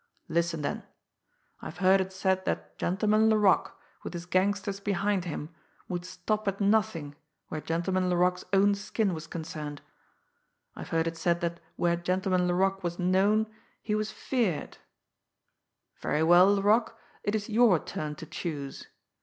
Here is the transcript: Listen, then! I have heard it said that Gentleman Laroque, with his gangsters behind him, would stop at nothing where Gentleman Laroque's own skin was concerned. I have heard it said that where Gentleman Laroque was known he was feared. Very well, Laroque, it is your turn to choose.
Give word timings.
Listen, 0.27 0.63
then! 0.63 0.81
I 1.61 1.65
have 1.67 1.77
heard 1.77 2.01
it 2.01 2.11
said 2.11 2.43
that 2.45 2.75
Gentleman 2.79 3.29
Laroque, 3.29 3.79
with 4.01 4.13
his 4.13 4.25
gangsters 4.25 4.79
behind 4.79 5.25
him, 5.25 5.53
would 5.87 6.05
stop 6.05 6.47
at 6.47 6.59
nothing 6.59 7.13
where 7.49 7.61
Gentleman 7.61 8.09
Laroque's 8.09 8.43
own 8.51 8.73
skin 8.73 9.13
was 9.13 9.27
concerned. 9.27 9.79
I 10.75 10.79
have 10.79 10.89
heard 10.89 11.05
it 11.05 11.17
said 11.17 11.41
that 11.41 11.59
where 11.75 11.95
Gentleman 11.95 12.47
Laroque 12.47 12.83
was 12.83 12.97
known 12.97 13.45
he 13.83 13.93
was 13.93 14.09
feared. 14.11 14.79
Very 15.99 16.23
well, 16.23 16.51
Laroque, 16.55 16.97
it 17.21 17.35
is 17.35 17.47
your 17.47 17.77
turn 17.77 18.15
to 18.15 18.25
choose. 18.25 18.87